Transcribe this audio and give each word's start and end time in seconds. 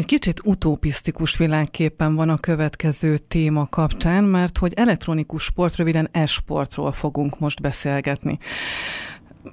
Egy 0.00 0.06
kicsit 0.06 0.40
utopisztikus 0.44 1.36
világképpen 1.36 2.14
van 2.14 2.28
a 2.28 2.36
következő 2.36 3.18
téma 3.18 3.66
kapcsán, 3.66 4.24
mert 4.24 4.58
hogy 4.58 4.72
elektronikus 4.76 5.42
sport, 5.42 5.76
röviden 5.76 6.08
e-sportról 6.12 6.92
fogunk 6.92 7.38
most 7.38 7.60
beszélgetni. 7.60 8.38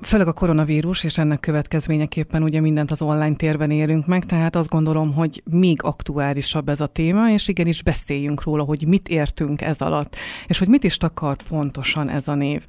Főleg 0.02 0.28
a 0.28 0.34
koronavírus 0.34 1.04
és 1.04 1.18
ennek 1.18 1.40
következményeképpen 1.40 2.44
ugye 2.44 2.60
mindent 2.60 2.92
az 2.92 3.02
online 3.02 3.36
térben 3.36 3.72
élünk 3.72 4.06
meg, 4.06 4.26
tehát 4.26 4.56
azt 4.56 4.70
gondolom, 4.70 5.14
hogy 5.14 5.44
még 5.52 5.84
aktuálisabb 5.84 6.70
ez 6.70 6.82
a 6.82 6.88
téma, 6.88 7.32
és 7.32 7.48
igenis 7.48 7.84
beszéljünk 7.84 8.44
róla, 8.44 8.64
hogy 8.64 8.88
mit 8.88 9.08
értünk 9.08 9.62
ez 9.62 9.82
alatt, 9.82 10.16
és 10.48 10.58
hogy 10.58 10.68
mit 10.68 10.84
is 10.84 10.98
takar 10.98 11.36
pontosan 11.50 12.10
ez 12.10 12.28
a 12.28 12.34
név. 12.34 12.64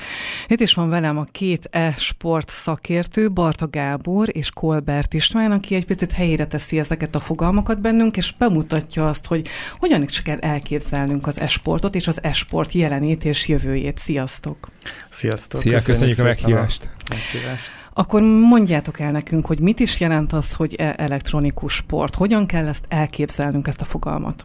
Itt 0.46 0.60
is 0.60 0.74
van 0.74 0.88
velem 0.88 1.18
a 1.18 1.24
két 1.24 1.68
e-sport 1.70 2.50
szakértő, 2.50 3.30
Barta 3.30 3.68
Gábor 3.68 4.28
és 4.32 4.50
Kolbert 4.50 5.14
István, 5.14 5.52
aki 5.52 5.74
egy 5.74 5.86
picit 5.86 6.12
helyére 6.12 6.46
teszi 6.46 6.78
ezeket 6.78 7.14
a 7.14 7.20
fogalmakat 7.20 7.80
bennünk, 7.80 8.16
és 8.16 8.34
bemutatja 8.38 9.08
azt, 9.08 9.26
hogy 9.26 9.48
hogyan 9.78 10.02
is 10.02 10.22
kell 10.22 10.38
elképzelnünk 10.38 11.26
az 11.26 11.40
e-sportot 11.40 11.94
és 11.94 12.08
az 12.08 12.22
e-sport 12.22 12.72
jelenét 12.72 13.24
és 13.24 13.48
jövőjét. 13.48 13.98
Sziasztok! 13.98 14.68
Sziasztok! 15.08 15.60
Szia, 15.60 15.72
köszönjük, 15.72 16.16
köszönjük 16.16 16.18
a 16.18 16.22
meghívást! 16.22 16.90
Meghívást. 17.08 17.70
Akkor 17.92 18.22
mondjátok 18.22 19.00
el 19.00 19.10
nekünk, 19.10 19.46
hogy 19.46 19.60
mit 19.60 19.80
is 19.80 20.00
jelent 20.00 20.32
az, 20.32 20.54
hogy 20.54 20.74
e- 20.74 20.94
elektronikus 20.96 21.74
sport? 21.74 22.14
Hogyan 22.14 22.46
kell 22.46 22.66
ezt 22.66 22.84
elképzelnünk, 22.88 23.66
ezt 23.66 23.80
a 23.80 23.84
fogalmat? 23.84 24.44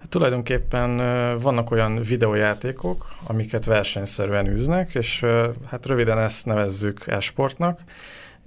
Hát 0.00 0.08
tulajdonképpen 0.08 0.96
vannak 1.40 1.70
olyan 1.70 2.02
videójátékok, 2.02 3.08
amiket 3.26 3.64
versenyszerűen 3.64 4.46
űznek, 4.46 4.94
és 4.94 5.24
hát 5.66 5.86
röviden 5.86 6.18
ezt 6.18 6.46
nevezzük 6.46 7.06
e-sportnak, 7.06 7.80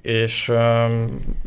és 0.04 0.52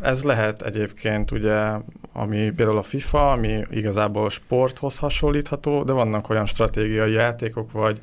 ez 0.01 0.23
lehet 0.23 0.61
egyébként 0.61 1.31
ugye, 1.31 1.71
ami 2.13 2.51
például 2.51 2.77
a 2.77 2.83
FIFA, 2.83 3.31
ami 3.31 3.61
igazából 3.71 4.29
sporthoz 4.29 4.97
hasonlítható, 4.97 5.83
de 5.83 5.93
vannak 5.93 6.29
olyan 6.29 6.45
stratégiai 6.45 7.11
játékok, 7.11 7.71
vagy 7.71 7.99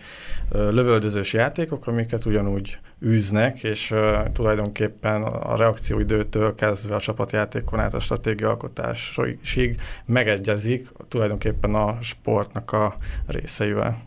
lövöldözős 0.50 1.32
játékok, 1.32 1.86
amiket 1.86 2.24
ugyanúgy 2.24 2.78
űznek, 3.04 3.62
és 3.62 3.94
tulajdonképpen 4.32 5.22
a 5.22 5.56
reakcióidőtől 5.56 6.54
kezdve 6.54 6.94
a 6.94 7.00
csapatjátékon 7.00 7.80
át 7.80 7.94
a 7.94 8.00
stratégiaalkotásig 8.00 9.80
megegyezik 10.06 10.88
tulajdonképpen 11.08 11.74
a 11.74 11.98
sportnak 12.00 12.72
a 12.72 12.96
részeivel. 13.26 14.02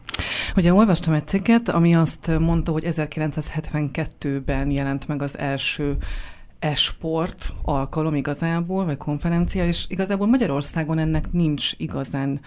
Ugye 0.56 0.74
olvastam 0.74 1.14
egy 1.14 1.28
cikket, 1.28 1.70
ami 1.70 1.96
azt 1.96 2.40
mondta, 2.40 2.72
hogy 2.72 2.84
1972-ben 2.86 4.72
jelent 4.72 5.08
meg 5.08 5.22
az 5.22 5.38
első 5.38 5.98
esport 6.60 7.54
alkalom 7.64 8.16
igazából, 8.16 8.86
vagy 8.86 8.98
konferencia, 8.98 9.66
és 9.66 9.86
igazából 9.88 10.28
Magyarországon 10.28 11.00
ennek 11.00 11.32
nincs 11.32 11.72
igazán 11.78 12.40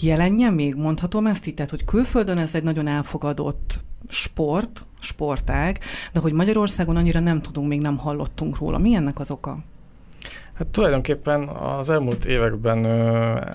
jelenje, 0.00 0.50
még 0.50 0.74
mondhatom 0.74 1.26
ezt 1.26 1.46
így, 1.46 1.54
tehát 1.54 1.70
hogy 1.70 1.84
külföldön 1.84 2.38
ez 2.38 2.54
egy 2.54 2.62
nagyon 2.62 2.86
elfogadott 2.86 3.80
sport, 4.08 4.86
sportág, 5.00 5.78
de 6.12 6.20
hogy 6.20 6.32
Magyarországon 6.32 6.96
annyira 6.96 7.20
nem 7.20 7.42
tudunk, 7.42 7.68
még 7.68 7.80
nem 7.80 7.98
hallottunk 7.98 8.58
róla. 8.58 8.78
Mi 8.78 8.94
ennek 8.94 9.18
az 9.18 9.30
oka? 9.30 9.58
Hát 10.54 10.66
tulajdonképpen 10.66 11.48
az 11.48 11.90
elmúlt 11.90 12.24
években 12.24 12.84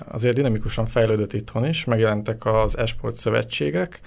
azért 0.08 0.34
dinamikusan 0.34 0.84
fejlődött 0.86 1.32
itthon 1.32 1.66
is, 1.66 1.84
megjelentek 1.84 2.46
az 2.46 2.78
esport 2.78 3.16
szövetségek, 3.16 4.00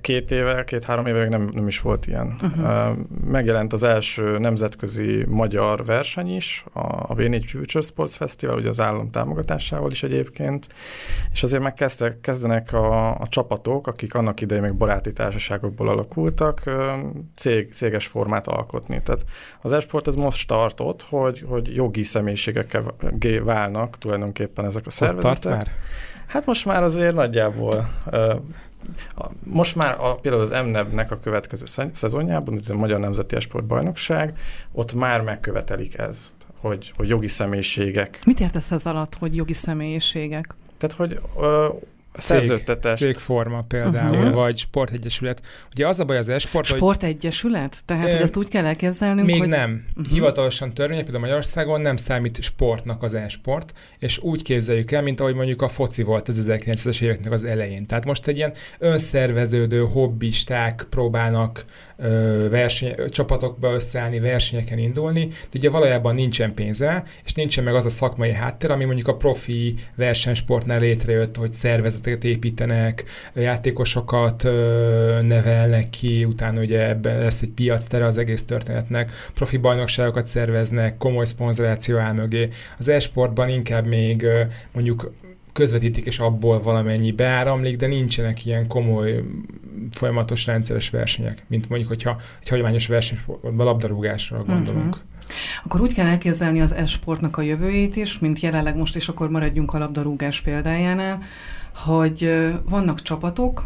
Két 0.00 0.30
éve, 0.30 0.64
két-három 0.64 1.06
éve 1.06 1.28
nem, 1.28 1.48
nem 1.52 1.66
is 1.66 1.80
volt 1.80 2.06
ilyen. 2.06 2.36
Uh-huh. 2.42 2.96
Megjelent 3.24 3.72
az 3.72 3.82
első 3.82 4.38
nemzetközi 4.38 5.24
magyar 5.28 5.84
verseny 5.84 6.36
is, 6.36 6.64
a 6.72 7.14
V4 7.14 7.42
Future 7.46 7.84
Sports 7.84 8.14
Festival, 8.14 8.56
ugye 8.56 8.68
az 8.68 8.80
állam 8.80 9.10
támogatásával 9.10 9.90
is 9.90 10.02
egyébként, 10.02 10.66
és 11.32 11.42
azért 11.42 11.62
megkezdtek, 11.62 12.20
kezdenek 12.20 12.72
a, 12.72 13.18
a 13.20 13.26
csapatok, 13.28 13.86
akik 13.86 14.14
annak 14.14 14.40
idején 14.40 14.62
még 14.62 14.74
baráti 14.74 15.12
társaságokból 15.12 15.88
alakultak, 15.88 16.70
cég, 17.34 17.72
céges 17.72 18.06
formát 18.06 18.46
alkotni. 18.46 19.02
Tehát 19.02 19.24
az 19.60 19.72
esport 19.72 20.06
ez 20.06 20.14
most 20.14 20.48
tartott, 20.48 21.02
hogy, 21.02 21.44
hogy 21.48 21.74
jogi 21.74 22.02
személyiségekkel 22.02 22.94
válnak 23.42 23.98
tulajdonképpen 23.98 24.64
ezek 24.64 24.86
a 24.86 24.90
szervezetek. 24.90 25.32
Ott 25.32 25.40
tart 25.40 25.54
már? 25.54 25.72
Hát 26.32 26.46
most 26.46 26.64
már 26.64 26.82
azért 26.82 27.14
nagyjából 27.14 27.88
most 29.44 29.76
már 29.76 30.00
a, 30.00 30.14
például 30.14 30.42
az 30.42 30.50
MNEB-nek 30.50 31.10
a 31.10 31.18
következő 31.20 31.64
szezonjában, 31.92 32.58
ez 32.58 32.70
a 32.70 32.76
Magyar 32.76 33.00
Nemzeti 33.00 33.36
Esportbajnokság, 33.36 34.38
ott 34.72 34.94
már 34.94 35.20
megkövetelik 35.20 35.98
ezt, 35.98 36.32
hogy, 36.60 36.92
hogy 36.96 37.08
jogi 37.08 37.28
személyiségek. 37.28 38.18
Mit 38.26 38.40
értesz 38.40 38.70
ez 38.70 38.86
alatt, 38.86 39.14
hogy 39.14 39.36
jogi 39.36 39.52
személyiségek? 39.52 40.54
Tehát, 40.76 40.96
hogy 40.96 41.20
ö, 41.40 41.68
szerződtetés. 42.12 42.98
Cégforma 42.98 43.62
például, 43.62 44.16
uh-huh. 44.16 44.34
vagy 44.34 44.58
sportegyesület. 44.58 45.42
Ugye 45.72 45.88
az 45.88 46.00
a 46.00 46.04
baj 46.04 46.16
az 46.16 46.28
esport, 46.28 46.66
Sportegyesület? 46.66 47.76
Tehát, 47.84 48.12
hogy 48.12 48.20
ezt 48.20 48.36
úgy 48.36 48.48
kell 48.48 48.64
elképzelnünk, 48.64 49.26
Még 49.26 49.38
hogy... 49.38 49.48
nem. 49.48 49.84
Uh-huh. 49.96 50.12
Hivatalosan 50.12 50.74
törvények, 50.74 51.02
például 51.02 51.24
Magyarországon 51.24 51.80
nem 51.80 51.96
számít 51.96 52.42
sportnak 52.42 53.02
az 53.02 53.14
esport, 53.14 53.72
és 53.98 54.18
úgy 54.18 54.42
képzeljük 54.42 54.90
el, 54.90 55.02
mint 55.02 55.20
ahogy 55.20 55.34
mondjuk 55.34 55.62
a 55.62 55.68
foci 55.68 56.02
volt 56.02 56.28
az 56.28 56.44
1900-es 56.48 57.00
éveknek 57.00 57.32
az 57.32 57.44
elején. 57.44 57.86
Tehát 57.86 58.04
most 58.04 58.26
egy 58.26 58.36
ilyen 58.36 58.52
önszerveződő 58.78 59.82
hobbisták 59.82 60.86
próbálnak 60.90 61.64
ö, 61.96 62.46
verseny, 62.50 62.94
csapatokba 63.08 63.74
összeállni, 63.74 64.20
versenyeken 64.20 64.78
indulni, 64.78 65.26
de 65.26 65.58
ugye 65.58 65.70
valójában 65.70 66.14
nincsen 66.14 66.54
pénze, 66.54 67.04
és 67.24 67.34
nincsen 67.34 67.64
meg 67.64 67.74
az 67.74 67.84
a 67.84 67.88
szakmai 67.88 68.32
háttér, 68.32 68.70
ami 68.70 68.84
mondjuk 68.84 69.08
a 69.08 69.16
profi 69.16 69.74
versenysportnál 69.94 70.80
létrejött, 70.80 71.36
hogy 71.36 71.52
szervezeteket 72.02 72.24
építenek, 72.24 73.04
játékosokat 73.34 74.42
nevelnek 75.22 75.90
ki, 75.90 76.24
utána 76.24 76.60
ugye 76.60 76.88
ebben 76.88 77.18
lesz 77.18 77.42
egy 77.42 77.48
piac 77.48 77.84
tere 77.84 78.04
az 78.04 78.18
egész 78.18 78.44
történetnek, 78.44 79.10
profi 79.34 79.56
bajnokságokat 79.56 80.26
szerveznek, 80.26 80.96
komoly 80.98 81.24
szponzoráció 81.24 81.96
áll 81.96 82.12
mögé. 82.12 82.48
Az 82.78 82.88
e-sportban 82.88 83.48
inkább 83.48 83.86
még 83.86 84.26
mondjuk 84.72 85.12
közvetítik, 85.52 86.06
és 86.06 86.18
abból 86.18 86.62
valamennyi 86.62 87.12
beáramlik, 87.12 87.76
de 87.76 87.86
nincsenek 87.86 88.46
ilyen 88.46 88.66
komoly, 88.66 89.22
folyamatos 89.92 90.46
rendszeres 90.46 90.90
versenyek, 90.90 91.44
mint 91.48 91.68
mondjuk, 91.68 91.90
hogyha 91.90 92.16
egy 92.40 92.48
hagyományos 92.48 92.86
versenysportban 92.86 93.66
labdarúgásra 93.66 94.44
gondolunk. 94.44 94.94
Uh-huh. 94.94 95.10
Akkor 95.64 95.80
úgy 95.80 95.94
kell 95.94 96.06
elképzelni 96.06 96.60
az 96.60 96.72
e-sportnak 96.72 97.36
a 97.36 97.42
jövőjét 97.42 97.96
is, 97.96 98.18
mint 98.18 98.40
jelenleg 98.40 98.76
most, 98.76 98.96
és 98.96 99.08
akkor 99.08 99.30
maradjunk 99.30 99.74
a 99.74 99.78
labdarúgás 99.78 100.40
példájánál, 100.40 101.22
hogy 101.74 102.50
vannak 102.68 103.02
csapatok, 103.02 103.64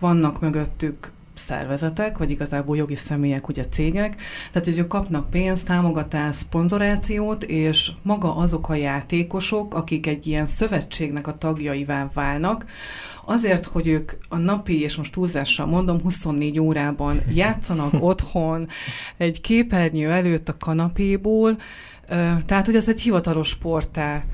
vannak 0.00 0.40
mögöttük 0.40 1.12
szervezetek, 1.34 2.18
vagy 2.18 2.30
igazából 2.30 2.76
jogi 2.76 2.96
személyek, 2.96 3.48
ugye 3.48 3.64
cégek, 3.64 4.16
tehát 4.52 4.68
hogy 4.68 4.78
ők 4.78 4.86
kapnak 4.86 5.30
pénzt, 5.30 5.66
támogatást, 5.66 6.38
szponzorációt, 6.38 7.42
és 7.42 7.90
maga 8.02 8.36
azok 8.36 8.68
a 8.68 8.74
játékosok, 8.74 9.74
akik 9.74 10.06
egy 10.06 10.26
ilyen 10.26 10.46
szövetségnek 10.46 11.26
a 11.26 11.38
tagjaivá 11.38 12.10
válnak, 12.14 12.66
azért, 13.24 13.66
hogy 13.66 13.86
ők 13.86 14.12
a 14.28 14.38
napi, 14.38 14.80
és 14.80 14.96
most 14.96 15.12
túlzással 15.12 15.66
mondom, 15.66 16.00
24 16.00 16.60
órában 16.60 17.20
játszanak 17.34 17.92
otthon, 17.98 18.68
egy 19.16 19.40
képernyő 19.40 20.10
előtt 20.10 20.48
a 20.48 20.56
kanapéból, 20.56 21.56
tehát, 22.46 22.66
hogy 22.66 22.76
ez 22.76 22.88
egy 22.88 23.00
hivatalos 23.00 23.48
sportá 23.48 24.24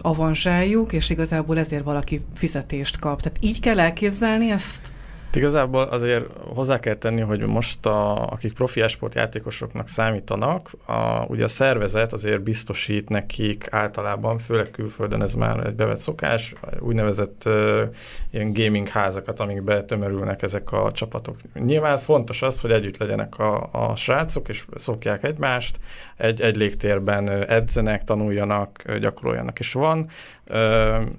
avanzsáljuk, 0.00 0.92
és 0.92 1.10
igazából 1.10 1.58
ezért 1.58 1.84
valaki 1.84 2.24
fizetést 2.34 2.98
kap. 2.98 3.22
Tehát 3.22 3.38
így 3.40 3.60
kell 3.60 3.80
elképzelni 3.80 4.50
ezt? 4.50 4.90
Igazából 5.32 5.82
azért 5.82 6.24
hozzá 6.54 6.78
kell 6.78 6.94
tenni, 6.94 7.20
hogy 7.20 7.40
most 7.40 7.86
a, 7.86 8.26
akik 8.26 8.52
profi 8.52 8.80
esport 8.80 9.14
játékosoknak 9.14 9.88
számítanak, 9.88 10.70
a, 10.86 11.24
ugye 11.26 11.44
a 11.44 11.48
szervezet 11.48 12.12
azért 12.12 12.42
biztosít 12.42 13.08
nekik 13.08 13.66
általában, 13.70 14.38
főleg 14.38 14.70
külföldön 14.70 15.22
ez 15.22 15.34
már 15.34 15.66
egy 15.66 15.74
bevett 15.74 15.96
szokás, 15.96 16.54
úgynevezett 16.80 17.42
uh, 17.46 17.82
ilyen 18.30 18.52
gaming 18.52 18.88
házakat, 18.88 19.40
amikbe 19.40 19.84
tömörülnek 19.84 20.42
ezek 20.42 20.72
a 20.72 20.92
csapatok. 20.92 21.36
Nyilván 21.54 21.98
fontos 21.98 22.42
az, 22.42 22.60
hogy 22.60 22.70
együtt 22.70 22.96
legyenek 22.96 23.38
a, 23.38 23.68
a 23.72 23.96
srácok, 23.96 24.48
és 24.48 24.64
szokják 24.74 25.24
egymást, 25.24 25.78
egy, 26.16 26.40
egy 26.40 26.56
légtérben 26.56 27.30
edzenek, 27.30 28.04
tanuljanak, 28.04 28.96
gyakoroljanak, 29.00 29.58
és 29.58 29.72
van 29.72 30.08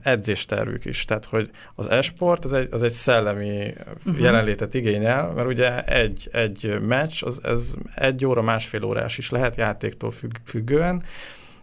edzéstervük 0.03 0.85
is. 0.85 1.05
Tehát, 1.05 1.25
hogy 1.25 1.49
az 1.75 1.89
esport 1.89 2.45
az 2.45 2.53
egy, 2.53 2.67
az 2.71 2.83
egy 2.83 2.91
szellemi 2.91 3.73
uh-huh. 4.05 4.21
jelenlétet 4.21 4.73
igényel, 4.73 5.31
mert 5.35 5.47
ugye 5.47 5.83
egy, 5.83 6.29
egy 6.31 6.79
meccs, 6.81 7.23
az, 7.23 7.41
ez 7.43 7.73
egy 7.95 8.25
óra, 8.25 8.41
másfél 8.41 8.83
órás 8.83 9.17
is 9.17 9.29
lehet 9.29 9.55
játéktól 9.55 10.11
függ, 10.11 10.31
függően, 10.45 11.03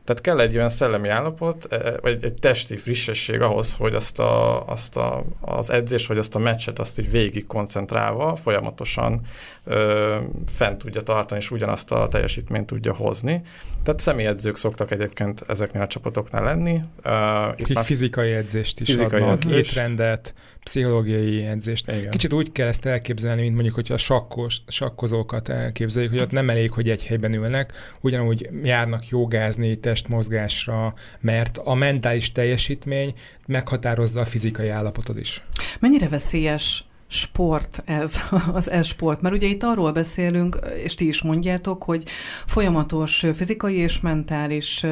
Tehát 0.07 0.23
kell 0.23 0.41
egy 0.41 0.57
olyan 0.57 0.69
szellemi 0.69 1.09
állapot, 1.09 1.67
e, 1.71 1.77
e, 1.77 1.95
vagy 2.01 2.25
egy 2.25 2.35
testi 2.35 2.77
frissesség 2.77 3.41
ahhoz, 3.41 3.75
hogy 3.75 3.95
azt, 3.95 4.19
a, 4.19 4.67
azt 4.67 4.97
a, 4.97 5.25
az 5.41 5.71
edzés, 5.71 6.07
vagy 6.07 6.19
azt 6.19 6.35
a 6.35 6.39
meccset 6.39 6.79
azt 6.79 6.99
így 6.99 7.11
végig 7.11 7.47
koncentrálva, 7.47 8.37
folyamatosan 8.37 9.21
ö, 9.65 10.17
fent 10.47 10.79
tudja 10.79 11.03
tartani, 11.03 11.41
és 11.41 11.51
ugyanazt 11.51 11.93
a 11.93 12.09
teljesítményt 12.09 12.67
tudja 12.67 12.95
hozni. 12.95 13.43
Tehát 13.83 14.01
személyedzők 14.01 14.57
szoktak 14.57 14.91
egyébként 14.91 15.45
ezeknél 15.49 15.83
a 15.83 15.87
csapatoknál 15.87 16.43
lenni. 16.43 16.81
Uh, 17.05 17.61
itt 17.61 17.75
már 17.75 17.85
fizikai 17.85 18.33
edzést 18.33 18.81
is 18.81 18.87
fizikai 18.87 19.21
adnak, 19.21 19.45
edzést. 19.45 19.77
étrendet, 19.77 20.35
pszichológiai 20.65 21.45
edzést. 21.45 21.89
Igen. 21.89 22.11
Kicsit 22.11 22.33
úgy 22.33 22.53
kell 22.53 22.67
ezt 22.67 22.87
elképzelni, 22.87 23.41
mint 23.41 23.55
mondjuk, 23.55 23.75
hogyha 23.75 23.95
a 23.95 23.99
sakkos, 23.99 24.61
sakkozókat 24.67 25.49
elképzeljük, 25.49 26.13
hogy 26.13 26.21
ott 26.21 26.31
nem 26.31 26.51
elég, 26.51 26.71
hogy 26.71 26.91
egy 26.91 27.05
helyben 27.05 27.35
ülnek, 27.35 27.73
ugyanúgy 28.01 28.51
járnak 28.63 29.09
jogázni, 29.09 29.75
testmozgásra, 29.97 30.95
mert 31.21 31.59
a 31.59 31.75
mentális 31.75 32.33
teljesítmény 32.33 33.15
meghatározza 33.47 34.21
a 34.21 34.25
fizikai 34.27 34.69
állapotod 34.69 35.19
is. 35.19 35.43
Mennyire 35.81 36.09
veszélyes 36.09 36.85
sport 37.09 37.83
ez, 37.85 38.17
az 38.53 38.71
e-sport? 38.71 39.21
Mert 39.21 39.35
ugye 39.35 39.47
itt 39.47 39.63
arról 39.63 39.93
beszélünk, 39.93 40.59
és 40.83 40.95
ti 40.95 41.07
is 41.07 41.23
mondjátok, 41.23 41.83
hogy 41.83 42.03
folyamatos 42.47 43.25
fizikai 43.35 43.75
és 43.75 44.01
mentális 44.01 44.85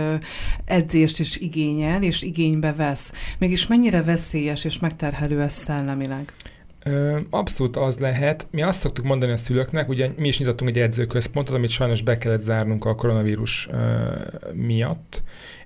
edzést 0.64 1.18
is 1.18 1.36
igényel, 1.36 2.02
és 2.02 2.22
igénybe 2.22 2.72
vesz. 2.72 3.12
Mégis 3.38 3.66
mennyire 3.66 4.02
veszélyes 4.02 4.64
és 4.64 4.78
megterhelő 4.78 5.40
ez 5.40 5.52
szellemileg? 5.52 6.32
Abszolút 7.30 7.76
az 7.76 7.98
lehet. 7.98 8.46
Mi 8.50 8.62
azt 8.62 8.80
szoktuk 8.80 9.04
mondani 9.04 9.32
a 9.32 9.36
szülőknek, 9.36 9.88
ugye 9.88 10.10
mi 10.16 10.28
is 10.28 10.38
nyitottunk 10.38 10.70
egy 10.70 10.78
edzőközpontot, 10.78 11.54
amit 11.54 11.70
sajnos 11.70 12.02
be 12.02 12.18
kellett 12.18 12.42
zárnunk 12.42 12.84
a 12.84 12.94
koronavírus 12.94 13.68
miatt, 14.52 15.22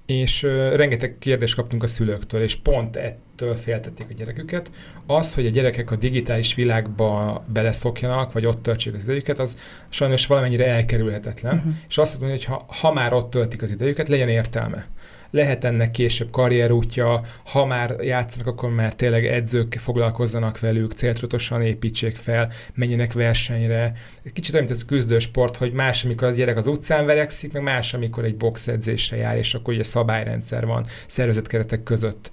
és 0.06 0.43
rengeteg 0.73 1.17
kérdést 1.19 1.55
kaptunk 1.55 1.82
a 1.82 1.87
szülőktől, 1.87 2.43
és 2.43 2.55
pont 2.55 2.97
ettől 2.97 3.55
féltették 3.56 4.06
a 4.11 4.15
gyereküket. 4.15 4.70
Az, 5.06 5.35
hogy 5.35 5.47
a 5.47 5.50
gyerekek 5.50 5.91
a 5.91 5.97
digitális 5.97 6.55
világba 6.55 7.44
beleszokjanak, 7.53 8.32
vagy 8.32 8.47
ott 8.47 8.62
töltsék 8.62 8.94
az 8.94 9.03
idejüket, 9.03 9.38
az 9.38 9.56
sajnos 9.88 10.26
valamennyire 10.26 10.67
elkerülhetetlen. 10.67 11.56
Uh-huh. 11.56 11.73
És 11.88 11.99
azt 11.99 12.21
mondom, 12.21 12.37
hogy 12.37 12.47
ha, 12.47 12.67
ha 12.69 12.93
már 12.93 13.12
ott 13.12 13.31
töltik 13.31 13.62
az 13.62 13.73
idejüket, 13.73 14.09
legyen 14.09 14.29
értelme 14.29 14.87
lehet 15.30 15.64
ennek 15.64 15.90
később 15.90 16.30
karrierútja, 16.30 17.22
ha 17.44 17.66
már 17.66 17.96
játszanak, 18.00 18.46
akkor 18.46 18.70
már 18.70 18.94
tényleg 18.94 19.26
edzők 19.26 19.78
foglalkozzanak 19.82 20.60
velük, 20.60 20.92
céltudatosan 20.92 21.62
építsék 21.62 22.16
fel, 22.16 22.52
menjenek 22.75 23.12
versenyre. 23.12 23.92
Kicsit 24.32 24.54
olyan, 24.54 24.66
mint 24.66 24.76
ez 24.76 24.82
a 24.86 24.88
küzdősport, 24.88 25.56
hogy 25.56 25.72
más, 25.72 26.04
amikor 26.04 26.28
az 26.28 26.36
gyerek 26.36 26.56
az 26.56 26.66
utcán 26.66 27.06
verekszik, 27.06 27.52
meg 27.52 27.62
más, 27.62 27.94
amikor 27.94 28.25
egy 28.25 28.36
boxedzésre 28.36 29.16
jár, 29.16 29.36
és 29.36 29.54
akkor 29.54 29.75
ugye 29.75 29.82
szabályrendszer 29.82 30.66
van, 30.66 30.86
szervezetkeretek 31.06 31.82
között 31.82 32.30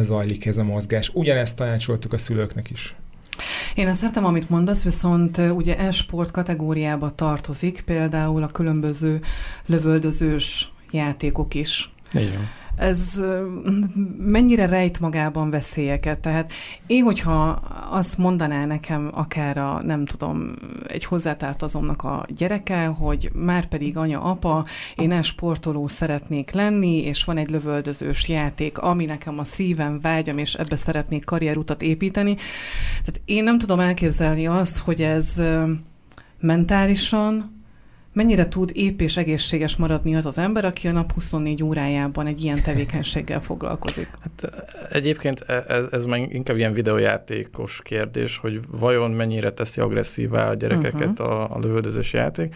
zajlik 0.00 0.46
ez 0.46 0.56
a 0.56 0.62
mozgás. 0.64 1.10
Ugyanezt 1.14 1.56
tanácsoltuk 1.56 2.12
a 2.12 2.18
szülőknek 2.18 2.70
is. 2.70 2.94
Én 3.74 3.88
ezt 3.88 4.02
értem, 4.02 4.24
amit 4.24 4.50
mondasz, 4.50 4.84
viszont 4.84 5.38
ugye 5.38 5.78
e-sport 5.78 6.30
kategóriába 6.30 7.10
tartozik 7.10 7.82
például 7.86 8.42
a 8.42 8.46
különböző 8.46 9.20
lövöldözős 9.66 10.72
játékok 10.90 11.54
is. 11.54 11.90
Igen. 12.12 12.48
Ez 12.78 13.22
mennyire 14.18 14.66
rejt 14.66 15.00
magában 15.00 15.50
veszélyeket? 15.50 16.18
Tehát 16.18 16.52
én, 16.86 17.04
hogyha 17.04 17.48
azt 17.90 18.18
mondaná 18.18 18.64
nekem 18.64 19.10
akár 19.14 19.58
a, 19.58 19.82
nem 19.82 20.04
tudom, 20.04 20.54
egy 20.86 21.04
hozzátártazomnak 21.04 22.02
a 22.02 22.26
gyereke, 22.36 22.86
hogy 22.86 23.30
már 23.34 23.66
pedig 23.66 23.96
anya, 23.96 24.22
apa, 24.22 24.64
én 24.96 25.12
el 25.12 25.22
sportoló 25.22 25.88
szeretnék 25.88 26.50
lenni, 26.50 26.96
és 26.96 27.24
van 27.24 27.36
egy 27.36 27.50
lövöldözős 27.50 28.28
játék, 28.28 28.78
ami 28.78 29.04
nekem 29.04 29.38
a 29.38 29.44
szívem, 29.44 30.00
vágyam, 30.00 30.38
és 30.38 30.54
ebbe 30.54 30.76
szeretnék 30.76 31.24
karrierutat 31.24 31.82
építeni. 31.82 32.34
Tehát 32.90 33.20
én 33.24 33.44
nem 33.44 33.58
tudom 33.58 33.80
elképzelni 33.80 34.46
azt, 34.46 34.78
hogy 34.78 35.02
ez 35.02 35.34
mentálisan, 36.40 37.57
mennyire 38.18 38.48
tud 38.48 38.70
épp 38.74 39.00
és 39.00 39.16
egészséges 39.16 39.76
maradni 39.76 40.16
az 40.16 40.26
az 40.26 40.38
ember, 40.38 40.64
aki 40.64 40.88
a 40.88 40.92
nap 40.92 41.12
24 41.12 41.62
órájában 41.62 42.26
egy 42.26 42.42
ilyen 42.42 42.62
tevékenységgel 42.62 43.40
foglalkozik? 43.40 44.08
Hát 44.22 44.52
egyébként 44.92 45.40
e, 45.40 45.64
ez, 45.68 45.86
ez 45.90 46.04
már 46.04 46.18
inkább 46.18 46.56
ilyen 46.56 46.72
videójátékos 46.72 47.80
kérdés, 47.84 48.36
hogy 48.36 48.60
vajon 48.70 49.10
mennyire 49.10 49.52
teszi 49.52 49.80
agresszívá 49.80 50.48
a 50.48 50.54
gyerekeket 50.54 51.20
uh-huh. 51.20 51.26
a, 51.26 51.54
a 51.54 51.58
lövöldözős 51.58 52.12
játék. 52.12 52.54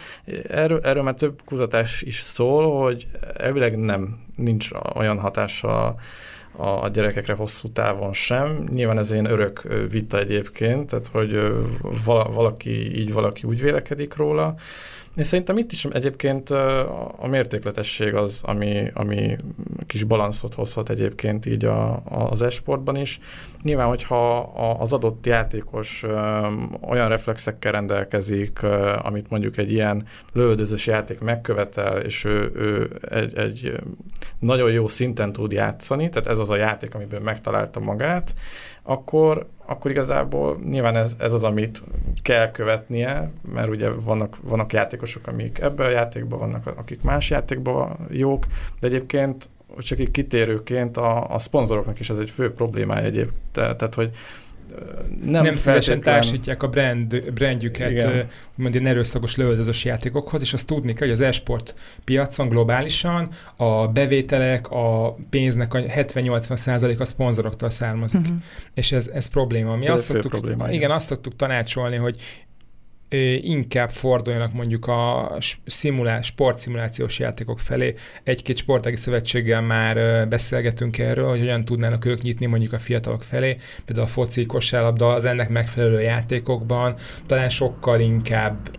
Erről, 0.49 0.81
erről 0.82 1.03
már 1.03 1.14
több 1.14 1.41
kutatás 1.44 2.03
is 2.03 2.20
szól, 2.20 2.82
hogy 2.82 3.06
elvileg 3.37 3.79
nem, 3.79 4.19
nincs 4.37 4.69
olyan 4.94 5.19
hatása 5.19 5.94
a 6.56 6.88
gyerekekre 6.88 7.35
hosszú 7.35 7.69
távon 7.69 8.12
sem. 8.12 8.64
Nyilván 8.73 8.99
ez 8.99 9.12
ilyen 9.12 9.31
örök 9.31 9.62
vita 9.91 10.19
egyébként, 10.19 10.87
tehát 10.87 11.06
hogy 11.06 11.53
valaki 12.35 12.99
így, 13.00 13.12
valaki 13.12 13.47
úgy 13.47 13.61
vélekedik 13.61 14.17
róla. 14.17 14.55
És 15.17 15.26
szerintem 15.26 15.59
itt 15.59 15.73
is 15.73 15.85
egyébként 15.85 16.50
a 16.50 17.26
mértékletesség 17.26 18.14
az, 18.14 18.41
ami, 18.44 18.91
ami 18.94 19.37
kis 19.87 20.05
balanszot 20.05 20.55
hozhat 20.55 20.91
egyébként 20.91 21.47
így 21.47 21.64
a, 21.64 22.03
az 22.05 22.43
esportban 22.43 22.97
is. 22.97 23.20
Nyilván, 23.62 23.87
hogyha 23.87 24.38
az 24.79 24.93
adott 24.93 25.26
játékos 25.26 26.05
olyan 26.81 27.09
reflexekkel 27.09 27.73
rendelkezik, 27.73 28.62
amit 29.03 29.31
mondjuk 29.31 29.56
egy 29.56 29.73
ilyen 29.73 30.06
lövöldözős 30.32 30.87
játék 30.87 31.20
megkövetel, 31.20 32.00
és 32.00 32.25
ő, 32.25 32.53
ő 32.55 32.91
egy, 33.11 33.37
egy 33.37 33.73
nagyon 34.38 34.70
jó 34.70 34.88
szinten 34.88 35.32
tud 35.32 35.53
játszani, 35.53 36.09
tehát 36.09 36.29
ez 36.29 36.38
az 36.38 36.50
a 36.50 36.56
játék, 36.56 36.94
amiből 36.94 37.20
megtalálta 37.20 37.81
magát, 37.81 38.35
akkor, 38.82 39.47
akkor 39.67 39.91
igazából 39.91 40.59
nyilván 40.64 40.97
ez, 40.97 41.17
ez 41.19 41.32
az, 41.32 41.44
amit 41.44 41.82
kell 42.22 42.50
követnie, 42.50 43.30
mert 43.52 43.69
ugye 43.69 43.90
vannak, 43.90 44.36
vannak 44.42 44.72
játékosok, 44.72 45.26
amik 45.26 45.58
ebben 45.58 45.86
a 45.86 45.90
játékban 45.90 46.38
vannak, 46.38 46.66
akik 46.66 47.02
más 47.02 47.30
játékban 47.30 47.96
jók, 48.10 48.46
de 48.80 48.86
egyébként 48.86 49.48
csak 49.78 49.98
így 49.98 50.10
kitérőként 50.10 50.96
a, 50.96 51.34
a 51.34 51.38
szponzoroknak 51.38 52.00
is 52.00 52.10
ez 52.10 52.19
egy 52.19 52.30
fő 52.30 52.52
problémája 52.52 53.04
egyébként, 53.04 53.52
tehát 53.52 53.94
hogy 53.94 54.14
nem, 55.24 55.42
nem 55.42 55.54
feltétlen... 55.54 56.00
társítják 56.00 56.62
a 56.62 56.69
brand, 56.69 57.32
brandjüket 57.32 57.92
úgymond 58.56 58.74
ilyen 58.74 58.86
erőszakos 58.86 59.36
lövöldözős 59.36 59.84
játékokhoz, 59.84 60.42
és 60.42 60.52
azt 60.52 60.66
tudni 60.66 60.92
kell, 60.92 61.06
hogy 61.06 61.16
az 61.16 61.20
esport 61.20 61.74
piacon 62.04 62.48
globálisan 62.48 63.28
a 63.56 63.88
bevételek, 63.88 64.70
a 64.70 65.16
pénznek 65.30 65.74
a 65.74 65.78
70-80 65.78 66.98
a 66.98 67.04
szponzoroktól 67.04 67.70
származik. 67.70 68.20
Uh-huh. 68.20 68.36
És 68.74 68.92
ez, 68.92 69.08
ez 69.08 69.26
probléma. 69.26 69.76
Mi 69.76 69.86
azt 69.86 70.04
szoktuk, 70.04 70.30
probléma, 70.30 70.64
igen, 70.64 70.75
igen, 70.75 70.90
azt 70.90 71.06
szoktuk 71.06 71.36
tanácsolni, 71.36 71.96
hogy 71.96 72.16
inkább 73.41 73.91
forduljanak 73.91 74.53
mondjuk 74.53 74.87
a 74.87 75.32
szimulás, 75.67 76.26
sportszimulációs 76.26 77.19
játékok 77.19 77.61
felé. 77.61 77.94
Egy-két 78.25 78.56
sportági 78.56 78.97
szövetséggel 78.97 79.61
már 79.61 80.29
beszélgetünk 80.29 80.99
erről, 80.99 81.29
hogy 81.29 81.38
hogyan 81.38 81.64
tudnának 81.64 82.04
ők 82.04 82.23
nyitni 82.23 82.47
mondjuk 82.47 82.73
a 82.73 82.78
fiatalok 82.78 83.23
felé, 83.23 83.57
például 83.85 84.07
a 84.07 84.11
foci, 84.11 84.47
kosárlabda, 84.47 85.12
az 85.12 85.25
ennek 85.25 85.49
megfelelő 85.49 86.00
játékokban, 86.00 86.95
talán 87.26 87.49
sokkal 87.49 88.00
inkább 88.00 88.71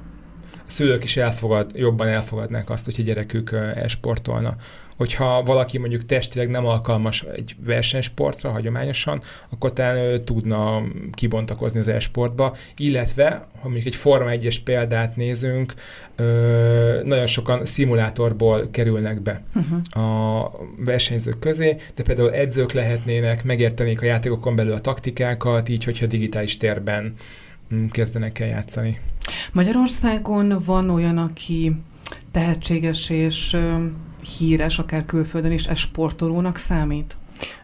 a 0.51 0.71
szülők 0.71 1.03
is 1.03 1.17
elfogad, 1.17 1.71
jobban 1.75 2.07
elfogadnák 2.07 2.69
azt, 2.69 2.85
hogy 2.85 2.95
a 2.99 3.03
gyerekük 3.03 3.51
esportolna 3.75 4.55
hogyha 4.97 5.43
valaki 5.43 5.77
mondjuk 5.77 6.05
testileg 6.05 6.49
nem 6.49 6.65
alkalmas 6.65 7.23
egy 7.35 7.55
versenysportra 7.65 8.51
hagyományosan, 8.51 9.21
akkor 9.49 9.73
talán 9.73 9.97
ő 9.97 10.19
tudna 10.19 10.83
kibontakozni 11.11 11.79
az 11.79 11.87
e-sportba, 11.87 12.55
illetve, 12.77 13.47
ha 13.61 13.63
mondjuk 13.63 13.85
egy 13.85 13.95
Forma 13.95 14.29
1-es 14.31 14.57
példát 14.63 15.15
nézünk, 15.15 15.73
ö, 16.15 17.01
nagyon 17.03 17.27
sokan 17.27 17.65
szimulátorból 17.65 18.67
kerülnek 18.71 19.21
be 19.21 19.43
uh-huh. 19.55 20.05
a 20.05 20.51
versenyzők 20.77 21.39
közé, 21.39 21.75
de 21.95 22.03
például 22.03 22.33
edzők 22.33 22.71
lehetnének, 22.71 23.43
megértenék 23.43 24.01
a 24.01 24.05
játékokon 24.05 24.55
belül 24.55 24.73
a 24.73 24.79
taktikákat, 24.79 25.69
így, 25.69 25.83
hogyha 25.83 26.05
digitális 26.05 26.57
térben 26.57 27.13
mm, 27.73 27.85
kezdenek 27.85 28.39
el 28.39 28.47
játszani. 28.47 28.99
Magyarországon 29.51 30.61
van 30.65 30.89
olyan, 30.89 31.17
aki 31.17 31.75
tehetséges 32.31 33.09
és 33.09 33.57
híres, 34.23 34.79
akár 34.79 35.05
külföldön 35.05 35.51
is, 35.51 35.65
ez 35.65 35.77
sportolónak 35.77 36.57
számít? 36.57 37.17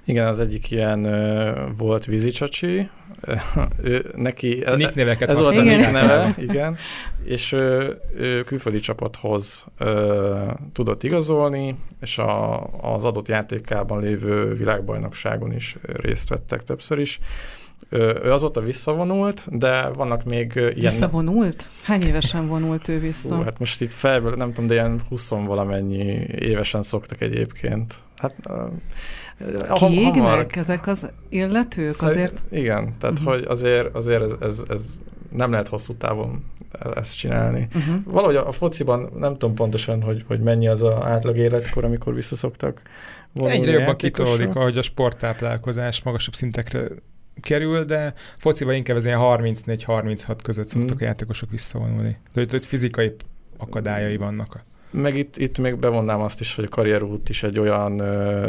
Igen, 0.05 0.27
az 0.27 0.39
egyik 0.39 0.71
ilyen 0.71 1.05
uh, 1.05 1.77
volt 1.77 2.05
vízicsacsi, 2.05 2.89
ő, 3.83 4.11
neki 4.15 4.61
a 4.61 4.75
nick 4.75 4.95
neveket 4.95 5.29
ez 5.29 5.39
volt 5.39 5.57
a 5.57 5.61
nick 5.61 5.91
neve, 5.91 6.35
igen, 6.37 6.77
és 7.23 7.51
ő, 7.51 7.99
ő 8.15 8.43
külföldi 8.43 8.79
csapathoz 8.79 9.65
ö, 9.77 10.51
tudott 10.73 11.03
igazolni, 11.03 11.75
és 12.01 12.17
a, 12.17 12.63
az 12.67 13.05
adott 13.05 13.27
játékában 13.27 14.01
lévő 14.01 14.53
világbajnokságon 14.53 15.53
is 15.53 15.77
részt 15.81 16.29
vettek 16.29 16.63
többször 16.63 16.99
is. 16.99 17.19
Ő 17.89 18.31
azóta 18.31 18.61
visszavonult, 18.61 19.57
de 19.57 19.87
vannak 19.87 20.23
még 20.23 20.51
ilyen... 20.55 20.73
Visszavonult? 20.73 21.69
Hány 21.83 22.01
évesen 22.01 22.47
vonult 22.47 22.87
ő 22.87 22.99
vissza? 22.99 23.35
Hú, 23.35 23.43
hát 23.43 23.59
most 23.59 23.81
itt 23.81 23.91
felből, 23.91 24.35
nem 24.35 24.47
tudom, 24.47 24.65
de 24.65 24.73
ilyen 24.73 25.01
20 25.09 25.29
valamennyi 25.29 26.25
évesen 26.39 26.81
szoktak 26.81 27.21
egyébként. 27.21 27.95
Hát 28.19 28.35
Kiégnek 29.73 30.15
hamar... 30.15 30.47
ezek 30.51 30.87
az 30.87 31.09
illetők 31.29 31.91
Szerint, 31.91 32.17
azért? 32.17 32.41
Igen, 32.51 32.93
tehát 32.99 33.19
uh-huh. 33.19 33.33
hogy 33.33 33.45
azért, 33.47 33.95
azért 33.95 34.21
ez, 34.21 34.35
ez, 34.39 34.63
ez 34.69 34.97
nem 35.31 35.51
lehet 35.51 35.67
hosszú 35.67 35.93
távon 35.93 36.43
ezt 36.95 37.17
csinálni. 37.17 37.67
Uh-huh. 37.75 37.95
Valahogy 38.03 38.35
a, 38.35 38.47
a 38.47 38.51
fociban 38.51 39.09
nem 39.17 39.33
tudom 39.33 39.55
pontosan, 39.55 40.01
hogy, 40.01 40.23
hogy 40.27 40.39
mennyi 40.39 40.67
az 40.67 40.83
a 40.83 41.05
átlag 41.05 41.37
életkor, 41.37 41.83
amikor 41.83 42.13
visszaszoktak 42.13 42.81
Egyre 43.33 43.71
jobban 43.71 43.95
kitolódik, 43.95 44.55
ahogy 44.55 44.77
a 44.77 44.81
sporttáplálkozás 44.81 46.03
magasabb 46.03 46.33
szintekre 46.33 46.87
kerül, 47.41 47.83
de 47.83 48.13
fociban 48.37 48.75
inkább 48.75 48.97
ez 48.97 49.05
ilyen 49.05 49.19
34-36 49.21 50.37
között 50.43 50.67
szoktak 50.67 50.95
mm. 50.95 51.03
a 51.03 51.03
játékosok 51.03 51.49
visszavonulni. 51.49 52.17
De 52.33 52.45
hogy 52.49 52.65
fizikai 52.65 53.15
akadályai 53.57 54.17
vannak. 54.17 54.63
Meg 54.91 55.17
itt, 55.17 55.37
itt 55.37 55.57
még 55.57 55.75
bevonnám 55.75 56.21
azt 56.21 56.39
is, 56.39 56.55
hogy 56.55 56.63
a 56.63 56.75
karrierút 56.75 57.29
is 57.29 57.43
egy 57.43 57.59
olyan 57.59 57.97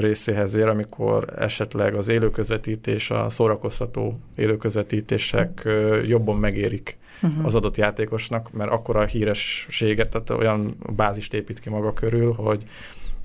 részéhez 0.01 0.55
ér, 0.55 0.67
amikor 0.67 1.33
esetleg 1.39 1.95
az 1.95 2.09
élőközvetítés, 2.09 3.11
a 3.11 3.29
szórakoztató 3.29 4.17
élőközvetítések 4.37 5.69
jobban 6.07 6.37
megérik 6.37 6.99
uh-huh. 7.23 7.45
az 7.45 7.55
adott 7.55 7.77
játékosnak, 7.77 8.53
mert 8.53 8.71
akkor 8.71 8.97
a 8.97 9.05
hírességet, 9.05 10.09
tehát 10.09 10.31
olyan 10.31 10.77
bázist 10.97 11.35
épít 11.35 11.61
ki 11.61 11.69
maga 11.69 11.93
körül, 11.93 12.33
hogy 12.33 12.65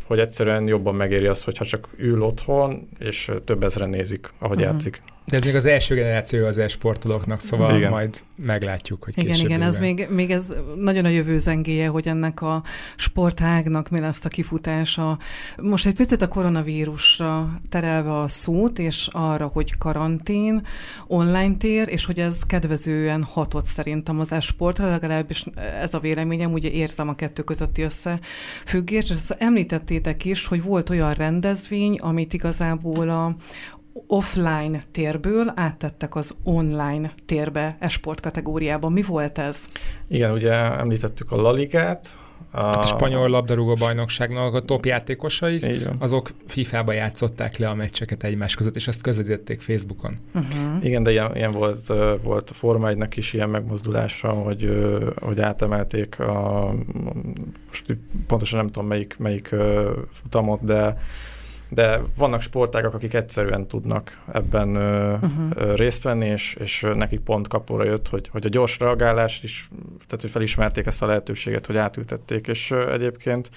hogy 0.05 0.19
egyszerűen 0.19 0.67
jobban 0.67 0.95
megéri 0.95 1.25
az, 1.27 1.43
hogyha 1.43 1.65
csak 1.65 1.89
ül 1.97 2.21
otthon, 2.21 2.87
és 2.99 3.31
több 3.43 3.63
ezre 3.63 3.85
nézik, 3.85 4.33
ahogy 4.39 4.57
uh-huh. 4.57 4.71
játszik. 4.71 5.01
De 5.25 5.37
ez 5.37 5.43
még 5.43 5.55
az 5.55 5.65
első 5.65 5.95
generáció 5.95 6.45
az 6.45 6.57
e-sportolóknak, 6.57 7.39
szóval 7.39 7.77
igen. 7.77 7.89
majd 7.89 8.23
meglátjuk, 8.35 9.03
hogy 9.03 9.13
Igen, 9.17 9.39
igen, 9.39 9.61
ez 9.61 9.79
még, 9.79 10.07
még 10.09 10.31
ez 10.31 10.53
nagyon 10.75 11.05
a 11.05 11.09
jövő 11.09 11.37
zengéje, 11.37 11.87
hogy 11.87 12.07
ennek 12.07 12.41
a 12.41 12.63
sportágnak 12.95 13.89
mi 13.89 13.99
lesz 13.99 14.25
a 14.25 14.29
kifutása. 14.29 15.17
Most 15.61 15.85
egy 15.85 15.95
picit 15.95 16.21
a 16.21 16.27
koronavírusra 16.27 17.61
terelve 17.69 18.19
a 18.19 18.27
szót, 18.27 18.79
és 18.79 19.07
arra, 19.11 19.45
hogy 19.45 19.77
karantén, 19.77 20.65
online 21.07 21.55
tér, 21.57 21.87
és 21.87 22.05
hogy 22.05 22.19
ez 22.19 22.39
kedvezően 22.39 23.23
hatott 23.23 23.65
szerintem 23.65 24.19
az 24.19 24.31
e-sportra, 24.31 24.89
legalábbis 24.89 25.45
ez 25.81 25.93
a 25.93 25.99
véleményem, 25.99 26.51
ugye 26.51 26.69
érzem 26.69 27.09
a 27.09 27.15
kettő 27.15 27.43
közötti 27.43 27.81
összefüggést, 27.81 29.09
és 29.09 29.15
ezt 29.15 29.35
említettétek 29.39 30.25
is, 30.25 30.45
hogy 30.45 30.63
volt 30.63 30.89
olyan 30.89 31.13
rendezvény, 31.13 31.99
amit 31.99 32.33
igazából 32.33 33.09
a, 33.09 33.35
offline 34.07 34.83
térből 34.91 35.51
áttettek 35.55 36.15
az 36.15 36.35
online 36.43 37.13
térbe 37.25 37.75
esport 37.79 38.19
kategóriában. 38.19 38.91
Mi 38.91 39.01
volt 39.01 39.37
ez? 39.37 39.65
Igen, 40.07 40.31
ugye 40.31 40.53
említettük 40.53 41.31
a 41.31 41.35
Laligát, 41.35 42.19
a, 42.55 42.79
a 42.79 42.85
spanyol 42.85 43.29
labdarúgó 43.29 43.73
bajnokságnak 43.73 44.53
a 44.53 44.61
top 44.61 44.85
játékosai, 44.85 45.61
azok 45.99 46.31
FIFA-ba 46.47 46.91
játszották 46.91 47.57
le 47.57 47.67
a 47.67 47.73
meccseket 47.73 48.23
egymás 48.23 48.55
között, 48.55 48.75
és 48.75 48.87
azt 48.87 49.01
közvetítették 49.01 49.61
Facebookon. 49.61 50.17
Uh-huh. 50.33 50.85
Igen, 50.85 51.03
de 51.03 51.11
ilyen, 51.11 51.35
ilyen 51.35 51.51
volt, 51.51 51.85
volt 52.23 52.49
a 52.49 52.53
Forma 52.53 52.89
1 52.89 52.97
is 53.15 53.33
ilyen 53.33 53.49
megmozdulása, 53.49 54.29
hogy, 54.29 54.69
hogy 55.15 55.41
átemelték 55.41 56.19
a, 56.19 56.73
most 57.67 57.85
pontosan 58.27 58.57
nem 58.59 58.67
tudom 58.67 58.87
melyik, 58.87 59.15
melyik 59.17 59.55
futamot, 60.09 60.63
de 60.63 60.97
de 61.75 62.01
vannak 62.17 62.41
sportágak, 62.41 62.93
akik 62.93 63.13
egyszerűen 63.13 63.67
tudnak 63.67 64.17
ebben 64.33 64.69
uh-huh. 64.69 65.75
részt 65.75 66.03
venni, 66.03 66.27
és, 66.27 66.57
és 66.59 66.85
nekik 66.93 67.19
pont 67.19 67.47
kapóra 67.47 67.83
jött, 67.83 68.07
hogy, 68.07 68.27
hogy 68.27 68.45
a 68.45 68.49
gyors 68.49 68.79
reagálást 68.79 69.43
is, 69.43 69.69
tehát 69.89 70.21
hogy 70.21 70.29
felismerték 70.29 70.85
ezt 70.85 71.01
a 71.01 71.05
lehetőséget, 71.05 71.65
hogy 71.65 71.77
átültették, 71.77 72.47
és 72.47 72.71
egyébként 72.71 73.49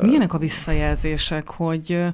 Milyenek 0.00 0.34
a 0.34 0.38
visszajelzések, 0.38 1.48
hogy 1.48 2.04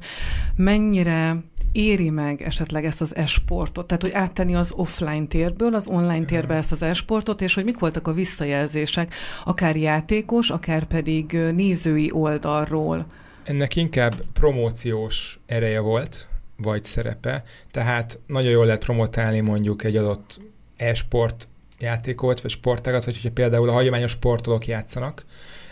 mennyire 0.56 1.36
éri 1.72 2.10
meg 2.10 2.42
esetleg 2.42 2.84
ezt 2.84 3.00
az 3.00 3.16
esportot? 3.16 3.86
Tehát, 3.86 4.02
hogy 4.02 4.12
áttenni 4.12 4.54
az 4.54 4.72
offline 4.76 5.26
térből 5.26 5.74
az 5.74 5.86
online 5.86 6.24
térbe 6.24 6.54
ezt 6.54 6.72
az 6.72 6.82
esportot, 6.82 7.40
és 7.40 7.54
hogy 7.54 7.64
mik 7.64 7.78
voltak 7.78 8.08
a 8.08 8.12
visszajelzések, 8.12 9.14
akár 9.44 9.76
játékos, 9.76 10.50
akár 10.50 10.84
pedig 10.84 11.32
nézői 11.32 12.10
oldalról? 12.12 13.06
Ennek 13.44 13.76
inkább 13.76 14.22
promóciós 14.32 15.40
ereje 15.46 15.80
volt, 15.80 16.28
vagy 16.56 16.84
szerepe, 16.84 17.44
tehát 17.70 18.18
nagyon 18.26 18.50
jól 18.50 18.66
lehet 18.66 18.84
promotálni 18.84 19.40
mondjuk 19.40 19.84
egy 19.84 19.96
adott 19.96 20.40
e-sport 20.76 21.48
játékot, 21.78 22.40
vagy 22.40 22.50
sportágat, 22.50 23.04
hogyha 23.04 23.30
például 23.30 23.68
a 23.68 23.72
hagyományos 23.72 24.10
sportolók 24.10 24.66
játszanak, 24.66 25.24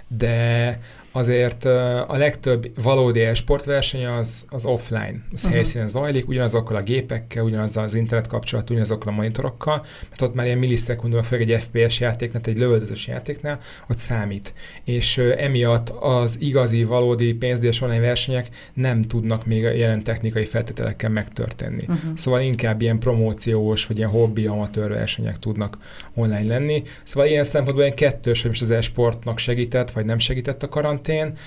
de 0.09 0.79
azért 1.12 1.64
a 1.64 2.17
legtöbb 2.17 2.83
valódi 2.83 3.35
sportverseny 3.35 4.07
az, 4.07 4.47
az 4.49 4.67
offline, 4.67 5.23
az 5.33 5.40
uh-huh. 5.40 5.52
helyszínen 5.52 5.88
zajlik, 5.88 6.29
ugyanazokkal 6.29 6.76
a 6.76 6.83
gépekkel, 6.83 7.45
ugyanazzal 7.45 7.85
az 7.85 7.95
internet 7.95 8.26
kapcsolat, 8.26 8.71
ugyanazokkal 8.71 9.12
a 9.12 9.14
monitorokkal, 9.14 9.85
mert 10.09 10.23
ott 10.23 10.35
már 10.35 10.47
ilyen 10.47 10.59
millisekundumban, 10.59 11.29
főleg 11.29 11.50
egy 11.50 11.62
FPS 11.62 12.00
játéknál, 12.00 12.43
egy 12.45 12.59
lövöldözős 12.59 13.07
játéknál, 13.07 13.61
ott 13.88 13.99
számít. 13.99 14.55
És 14.85 15.19
emiatt 15.19 15.88
az 15.88 16.40
igazi, 16.40 16.85
valódi 16.85 17.35
pénzdíjas 17.35 17.81
online 17.81 18.00
versenyek 18.00 18.49
nem 18.75 19.02
tudnak 19.02 19.47
még 19.47 19.64
a 19.64 19.71
jelen 19.71 20.02
technikai 20.02 20.45
feltételekkel 20.45 21.11
megtörténni. 21.11 21.83
Uh-huh. 21.83 22.14
Szóval 22.14 22.40
inkább 22.40 22.81
ilyen 22.81 22.99
promóciós, 22.99 23.87
vagy 23.87 23.97
ilyen 23.97 24.11
hobbi, 24.11 24.47
amatőr 24.47 24.88
versenyek 24.88 25.38
tudnak 25.38 25.79
online 26.14 26.47
lenni. 26.47 26.83
Szóval 27.02 27.29
ilyen 27.29 27.45
szempontból 27.45 27.85
ilyen 27.85 27.97
kettős, 27.97 28.40
hogy 28.40 28.50
most 28.50 28.62
az 28.62 28.71
e-sportnak 28.71 29.38
segített, 29.38 29.90
vagy 29.90 30.05
nem 30.05 30.19
segített 30.19 30.62
a 30.62 30.69
karant, 30.69 31.00
karantén, 31.02 31.38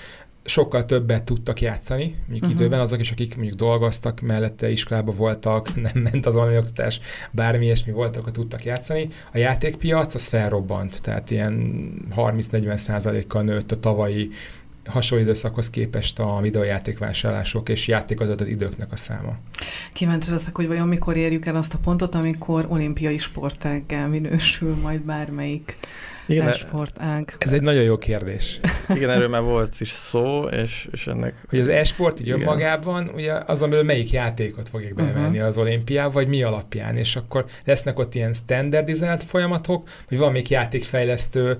sokkal 0.44 0.84
többet 0.84 1.24
tudtak 1.24 1.60
játszani, 1.60 2.04
mondjuk 2.04 2.42
uh-huh. 2.42 2.50
időben 2.50 2.80
azok 2.80 3.00
is, 3.00 3.10
akik 3.10 3.36
mondjuk 3.36 3.56
dolgoztak, 3.56 4.20
mellette 4.20 4.70
iskolába 4.70 5.12
voltak, 5.12 5.74
nem 5.92 6.02
ment 6.02 6.26
az 6.26 6.36
online 6.36 6.58
oktatás, 6.58 7.00
bármi 7.30 7.64
ilyesmi 7.64 7.92
voltak, 7.92 8.30
tudtak 8.30 8.64
játszani. 8.64 9.08
A 9.32 9.38
játékpiac 9.38 10.14
az 10.14 10.26
felrobbant, 10.26 11.02
tehát 11.02 11.30
ilyen 11.30 11.84
30-40 12.16 12.76
százalékkal 12.76 13.42
nőtt 13.42 13.72
a 13.72 13.80
tavalyi 13.80 14.30
hasonló 14.84 15.24
időszakhoz 15.24 15.70
képest 15.70 16.18
a 16.18 16.38
videójátékvásárlások 16.40 17.68
és 17.68 17.88
játékadatott 17.88 18.48
időknek 18.48 18.92
a 18.92 18.96
száma. 18.96 19.36
Kíváncsi 19.92 20.30
leszek, 20.30 20.56
hogy 20.56 20.66
vajon 20.66 20.88
mikor 20.88 21.16
érjük 21.16 21.46
el 21.46 21.56
azt 21.56 21.74
a 21.74 21.78
pontot, 21.78 22.14
amikor 22.14 22.66
olimpiai 22.68 23.18
sportággá 23.18 24.06
minősül 24.06 24.74
majd 24.82 25.00
bármelyik 25.00 25.74
igen, 26.26 26.48
e-sportág. 26.48 27.34
Ez 27.38 27.52
egy 27.52 27.62
nagyon 27.62 27.82
jó 27.82 27.98
kérdés. 27.98 28.60
Igen, 28.88 29.10
erről 29.10 29.28
már 29.28 29.42
volt 29.42 29.80
is 29.80 29.90
szó, 29.90 30.42
és, 30.42 30.88
és 30.92 31.06
ennek... 31.06 31.34
Hogy 31.48 31.58
az 31.58 31.68
e-sport 31.68 32.20
így 32.20 32.30
önmagában, 32.30 33.10
ugye 33.14 33.32
azon 33.46 33.70
belül 33.70 33.84
melyik 33.84 34.10
játékot 34.10 34.68
fogják 34.68 34.94
bevenni 34.94 35.28
uh-huh. 35.28 35.46
az 35.46 35.58
olimpiába, 35.58 36.12
vagy 36.12 36.28
mi 36.28 36.42
alapján, 36.42 36.96
és 36.96 37.16
akkor 37.16 37.44
lesznek 37.64 37.98
ott 37.98 38.14
ilyen 38.14 38.32
standardizált 38.34 39.22
folyamatok, 39.22 39.88
vagy 40.08 40.18
valamelyik 40.18 40.48
játékfejlesztő 40.48 41.58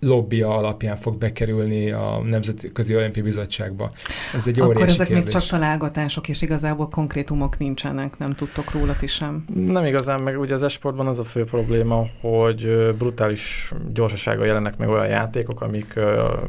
lobbia 0.00 0.56
alapján 0.56 0.96
fog 0.96 1.18
bekerülni 1.18 1.90
a 1.90 2.20
Nemzetközi 2.24 2.96
Olimpiai 2.96 3.24
Bizottságba. 3.24 3.92
Ez 4.34 4.46
egy 4.46 4.60
Akkor 4.60 4.82
ezek 4.82 5.06
kérdés. 5.06 5.24
még 5.24 5.32
csak 5.32 5.46
találgatások, 5.46 6.28
és 6.28 6.42
igazából 6.42 6.88
konkrétumok 6.88 7.58
nincsenek, 7.58 8.18
nem 8.18 8.34
tudtok 8.34 8.72
róla 8.72 8.96
is 9.00 9.12
sem. 9.12 9.44
Nem 9.54 9.84
igazán, 9.84 10.22
meg 10.22 10.40
ugye 10.40 10.54
az 10.54 10.62
esportban 10.62 11.06
az 11.06 11.18
a 11.18 11.24
fő 11.24 11.44
probléma, 11.44 12.06
hogy 12.20 12.94
brutális 12.98 13.72
gyorsasággal 13.92 14.46
jelennek 14.46 14.76
meg 14.76 14.88
olyan 14.88 15.08
játékok, 15.08 15.60
amik, 15.60 16.00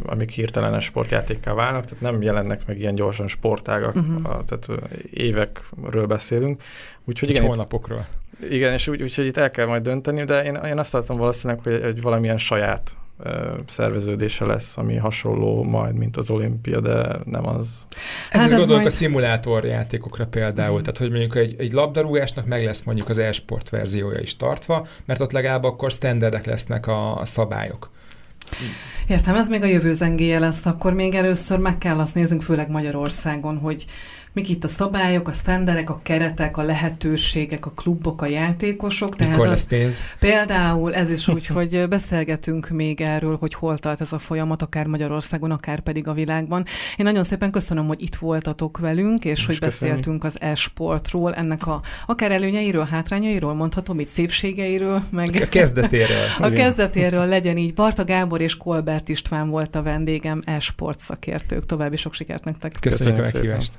amik 0.06 0.30
hirtelen 0.30 0.80
sportjátékká 0.80 1.54
válnak, 1.54 1.86
tehát 1.86 2.04
nem 2.04 2.22
jelennek 2.22 2.68
meg 2.68 2.80
ilyen 2.80 2.96
gyorsan 2.96 3.28
sportágak, 3.28 3.96
uh-huh. 3.96 4.22
tehát 4.22 4.68
évekről 5.14 6.06
beszélünk. 6.06 6.62
Úgyhogy 7.06 7.30
igen, 7.30 7.46
hónapokról. 7.46 8.06
Igen, 8.50 8.74
és 8.74 8.88
úgy, 8.88 9.02
úgyhogy 9.02 9.26
itt 9.26 9.38
el 9.38 9.52
kell 9.52 9.66
majd 9.66 9.84
dönteni, 9.84 10.24
de 10.24 10.44
én, 10.44 10.56
én 10.56 10.78
azt 10.78 10.92
tartom 10.92 11.18
valószínűleg, 11.18 11.64
hogy 11.64 11.74
egy 11.74 12.02
valamilyen 12.02 12.38
saját 12.38 12.96
szerveződése 13.66 14.46
lesz, 14.46 14.78
ami 14.78 14.96
hasonló 14.96 15.64
majd, 15.64 15.96
mint 15.96 16.18
az 16.18 16.30
olimpia, 16.30 16.80
de 16.80 17.18
nem 17.26 17.48
az. 17.48 17.88
Hát 18.30 18.50
gondolok 18.50 18.76
majd... 18.76 18.86
a 18.86 18.90
szimulátor 18.90 19.66
játékokra 19.66 20.28
például, 20.28 20.80
mm. 20.80 20.82
tehát 20.82 20.98
hogy 20.98 21.10
mondjuk 21.10 21.36
egy, 21.36 21.56
egy 21.58 21.72
labdarúgásnak 21.72 22.46
meg 22.46 22.66
lesz 22.66 22.84
mondjuk 22.84 23.10
az 23.10 23.18
e-sport 23.18 23.70
verziója 23.70 24.20
is 24.20 24.36
tartva, 24.36 24.88
mert 25.06 25.20
ott 25.20 25.32
legalább 25.32 25.64
akkor 25.64 25.92
standardek 25.92 26.46
lesznek 26.46 26.88
a, 26.88 27.18
a 27.18 27.26
szabályok. 27.26 27.92
Értem, 29.08 29.36
ez 29.36 29.50
még 29.50 29.64
a 29.64 29.66
jövő 29.66 29.94
zengéje 29.94 30.40
lesz, 30.40 30.66
akkor 30.66 30.94
még 30.94 31.14
először 31.14 31.58
meg 31.58 31.78
kell 31.78 32.00
azt 32.00 32.14
néznünk, 32.14 32.42
főleg 32.42 32.70
Magyarországon, 32.70 33.58
hogy 33.58 33.86
mik 34.34 34.50
itt 34.50 34.64
a 34.64 34.68
szabályok, 34.68 35.28
a 35.28 35.32
sztenderek, 35.32 35.90
a 35.90 36.00
keretek, 36.04 36.58
a 36.58 36.62
lehetőségek, 36.62 37.66
a 37.66 37.72
klubok, 37.72 38.22
a 38.22 38.26
játékosok. 38.26 39.16
Tehát 39.16 39.34
Mikor 39.34 39.48
lesz 39.48 39.66
pénz? 39.66 40.02
Például 40.20 40.94
ez 40.94 41.10
is 41.10 41.28
úgy, 41.28 41.46
hogy 41.58 41.88
beszélgetünk 41.88 42.70
még 42.70 43.02
erről, 43.02 43.38
hogy 43.38 43.54
hol 43.54 43.78
tart 43.78 44.02
ez 44.02 44.12
a 44.12 44.20
folyamat, 44.20 44.62
akár 44.62 44.86
Magyarországon, 44.86 45.52
akár 45.52 45.80
pedig 45.80 46.08
a 46.08 46.14
világban. 46.14 46.66
Én 46.98 47.06
nagyon 47.06 47.24
szépen 47.24 47.52
köszönöm, 47.52 47.88
hogy 47.88 48.02
itt 48.02 48.16
voltatok 48.16 48.78
velünk, 48.78 49.26
és 49.26 49.30
Most 49.30 49.46
hogy 49.46 49.60
köszönjük. 49.60 49.98
beszéltünk 49.98 50.24
az 50.24 50.42
e-sportról, 50.42 51.34
ennek 51.34 51.68
a 51.68 51.82
akár 52.06 52.32
előnyeiről, 52.32 52.86
hátrányairól, 52.86 53.54
mondhatom, 53.54 54.00
itt 54.00 54.08
szépségeiről, 54.08 55.04
meg 55.10 55.40
a 55.42 55.50
kezdetéről. 55.50 56.28
a 56.40 56.50
kezdetéről 56.50 57.26
legyen 57.26 57.58
így. 57.58 57.74
Barta 57.74 58.04
Gábor 58.04 58.42
és 58.42 58.58
Kolbert 58.58 59.10
István 59.10 59.50
volt 59.50 59.76
a 59.76 59.82
vendégem, 59.82 60.42
e-sport 60.46 61.00
szakértők. 61.00 61.66
További 61.66 61.96
sok 61.96 62.14
sikert 62.14 62.44
nektek. 62.44 62.78
Köszönjük, 62.80 63.22
Köszönjük 63.22 63.36
a 63.36 63.58
meghívást. 63.58 63.72